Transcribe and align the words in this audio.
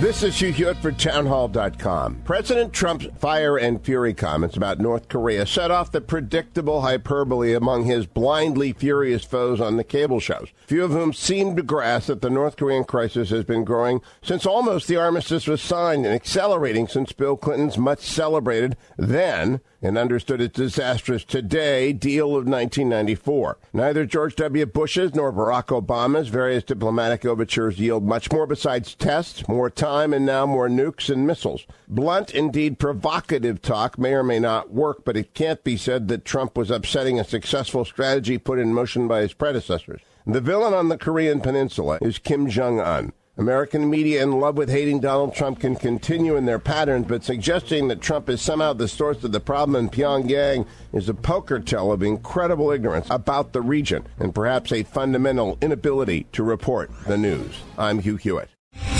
This 0.00 0.22
is 0.22 0.38
Hugh 0.38 0.52
Hewitt 0.52 0.76
for 0.76 0.92
townhall.com. 0.92 2.22
President 2.24 2.72
Trump's 2.72 3.08
fire 3.18 3.56
and 3.56 3.84
fury 3.84 4.14
comments 4.14 4.56
about 4.56 4.78
North 4.78 5.08
Korea 5.08 5.44
set 5.44 5.72
off 5.72 5.90
the 5.90 6.00
predictable 6.00 6.82
hyperbole 6.82 7.52
among 7.52 7.84
his 7.84 8.06
blindly 8.06 8.72
furious 8.72 9.24
foes 9.24 9.60
on 9.60 9.76
the 9.76 9.82
cable 9.82 10.20
shows, 10.20 10.50
few 10.68 10.84
of 10.84 10.92
whom 10.92 11.12
seem 11.12 11.56
to 11.56 11.64
grasp 11.64 12.06
that 12.06 12.22
the 12.22 12.30
North 12.30 12.54
Korean 12.56 12.84
crisis 12.84 13.30
has 13.30 13.42
been 13.42 13.64
growing 13.64 14.00
since 14.22 14.46
almost 14.46 14.86
the 14.86 14.96
armistice 14.96 15.48
was 15.48 15.60
signed 15.60 16.06
and 16.06 16.14
accelerating 16.14 16.86
since 16.86 17.10
Bill 17.10 17.36
Clinton's 17.36 17.76
much 17.76 17.98
celebrated 17.98 18.76
then 18.96 19.60
and 19.82 19.96
understood 19.96 20.40
its 20.40 20.56
disastrous 20.56 21.24
today 21.24 21.92
deal 21.92 22.28
of 22.30 22.46
1994. 22.46 23.58
Neither 23.72 24.06
George 24.06 24.34
W. 24.36 24.66
Bush's 24.66 25.14
nor 25.14 25.32
Barack 25.32 25.66
Obama's 25.66 26.28
various 26.28 26.64
diplomatic 26.64 27.24
overtures 27.24 27.78
yield 27.78 28.04
much 28.04 28.30
more 28.32 28.46
besides 28.46 28.94
tests, 28.94 29.46
more 29.46 29.70
time, 29.70 29.87
and 30.12 30.26
now 30.26 30.46
more 30.46 30.68
nukes 30.68 31.10
and 31.10 31.26
missiles. 31.26 31.66
Blunt, 31.88 32.30
indeed 32.30 32.78
provocative 32.78 33.62
talk 33.62 33.98
may 33.98 34.14
or 34.14 34.22
may 34.22 34.38
not 34.38 34.70
work, 34.70 35.04
but 35.04 35.16
it 35.16 35.34
can't 35.34 35.64
be 35.64 35.76
said 35.76 36.08
that 36.08 36.24
Trump 36.24 36.56
was 36.56 36.70
upsetting 36.70 37.18
a 37.18 37.24
successful 37.24 37.84
strategy 37.84 38.38
put 38.38 38.58
in 38.58 38.74
motion 38.74 39.08
by 39.08 39.20
his 39.20 39.32
predecessors. 39.32 40.00
The 40.26 40.40
villain 40.40 40.74
on 40.74 40.88
the 40.88 40.98
Korean 40.98 41.40
Peninsula 41.40 41.98
is 42.02 42.18
Kim 42.18 42.48
Jong 42.48 42.80
un. 42.80 43.12
American 43.38 43.88
media 43.88 44.20
in 44.20 44.40
love 44.40 44.56
with 44.56 44.68
hating 44.68 44.98
Donald 44.98 45.32
Trump 45.32 45.60
can 45.60 45.76
continue 45.76 46.34
in 46.34 46.44
their 46.44 46.58
patterns, 46.58 47.06
but 47.06 47.22
suggesting 47.22 47.86
that 47.86 48.00
Trump 48.00 48.28
is 48.28 48.42
somehow 48.42 48.72
the 48.72 48.88
source 48.88 49.22
of 49.22 49.30
the 49.30 49.38
problem 49.38 49.76
in 49.76 49.88
Pyongyang 49.88 50.66
is 50.92 51.08
a 51.08 51.14
poker 51.14 51.60
tell 51.60 51.92
of 51.92 52.02
incredible 52.02 52.72
ignorance 52.72 53.06
about 53.10 53.52
the 53.52 53.62
region 53.62 54.04
and 54.18 54.34
perhaps 54.34 54.72
a 54.72 54.82
fundamental 54.82 55.56
inability 55.60 56.26
to 56.32 56.42
report 56.42 56.90
the 57.06 57.16
news. 57.16 57.62
I'm 57.78 58.00
Hugh 58.00 58.16
Hewitt. 58.16 58.57